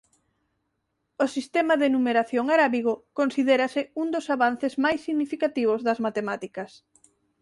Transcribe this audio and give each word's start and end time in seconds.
O 1.23 1.25
sistema 1.35 1.75
de 1.81 1.87
numeración 1.95 2.45
arábigo 2.55 2.93
considérase 3.19 3.81
un 4.01 4.07
dos 4.15 4.25
avances 4.35 4.73
máis 4.83 4.99
significativos 5.07 5.79
das 5.87 6.01
matemáticas. 6.05 6.71